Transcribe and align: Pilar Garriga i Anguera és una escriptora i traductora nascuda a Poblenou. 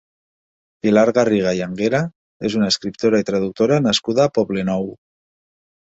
Pilar 0.85 1.03
Garriga 1.17 1.51
i 1.59 1.61
Anguera 1.65 2.01
és 2.51 2.57
una 2.61 2.71
escriptora 2.75 3.23
i 3.25 3.27
traductora 3.31 3.81
nascuda 3.89 4.25
a 4.29 4.37
Poblenou. 4.39 4.93